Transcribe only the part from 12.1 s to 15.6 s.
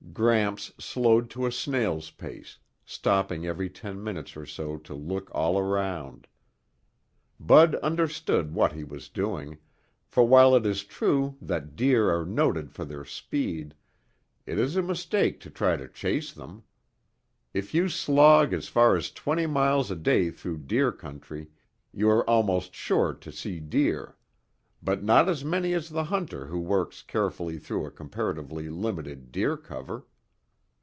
are noted for their speed, it is a mistake to